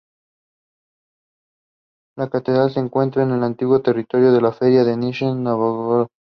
La 2.17 2.27
catedral 2.27 2.71
se 2.73 2.79
encuentra 2.79 3.21
en 3.21 3.29
el 3.33 3.43
antiguo 3.43 3.83
territorio 3.83 4.31
de 4.31 4.41
la 4.41 4.51
Feria 4.51 4.83
de 4.83 4.97
Nizhni 4.97 5.35
Nóvgorod. 5.35 6.07